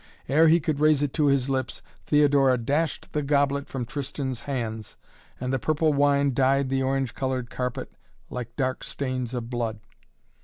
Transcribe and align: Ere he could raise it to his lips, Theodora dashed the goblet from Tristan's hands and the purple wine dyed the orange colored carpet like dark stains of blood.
Ere 0.27 0.47
he 0.47 0.59
could 0.59 0.79
raise 0.79 1.03
it 1.03 1.13
to 1.13 1.27
his 1.27 1.47
lips, 1.47 1.83
Theodora 2.07 2.57
dashed 2.57 3.13
the 3.13 3.21
goblet 3.21 3.67
from 3.67 3.85
Tristan's 3.85 4.39
hands 4.39 4.97
and 5.39 5.53
the 5.53 5.59
purple 5.59 5.93
wine 5.93 6.33
dyed 6.33 6.69
the 6.69 6.81
orange 6.81 7.13
colored 7.13 7.51
carpet 7.51 7.91
like 8.27 8.55
dark 8.55 8.83
stains 8.83 9.35
of 9.35 9.51
blood. 9.51 9.79